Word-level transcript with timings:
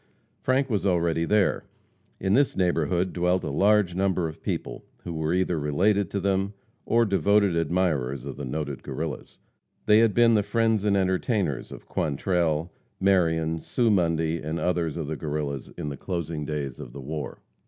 Frank 0.41 0.67
was 0.67 0.83
already 0.83 1.25
there. 1.25 1.63
In 2.19 2.33
this 2.33 2.57
neighborhood 2.57 3.13
dwelt 3.13 3.43
a 3.43 3.51
large 3.51 3.93
number 3.93 4.27
of 4.27 4.41
people 4.41 4.83
who 5.03 5.13
were 5.13 5.31
either 5.31 5.59
related 5.59 6.09
to 6.09 6.19
them 6.19 6.53
or 6.87 7.05
devoted 7.05 7.55
admirers 7.55 8.25
of 8.25 8.35
the 8.35 8.43
noted 8.43 8.81
Guerrillas. 8.81 9.37
They 9.85 9.99
had 9.99 10.15
been 10.15 10.33
the 10.33 10.41
friends 10.41 10.83
and 10.85 10.97
entertainers 10.97 11.71
of 11.71 11.85
Quantrell, 11.85 12.71
Marion, 12.99 13.59
Sue 13.59 13.91
Mundy, 13.91 14.41
and 14.41 14.59
others 14.59 14.97
of 14.97 15.05
the 15.05 15.15
Guerrillas 15.15 15.67
in 15.77 15.89
the 15.89 15.97
closing 15.97 16.45
days 16.45 16.79
of 16.79 16.93
the 16.93 16.99
war. 17.01 17.37